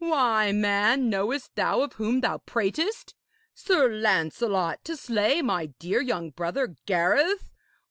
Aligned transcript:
Why, 0.03 0.51
man, 0.51 1.09
knowest 1.11 1.53
thou 1.53 1.81
of 1.81 1.93
whom 1.93 2.21
thou 2.21 2.39
pratest? 2.39 3.13
Sir 3.53 3.87
Lancelot 3.87 4.83
to 4.85 4.97
slay 4.97 5.43
my 5.43 5.67
dear 5.77 6.01
young 6.01 6.31
brother 6.31 6.75
Gareth! 6.87 7.51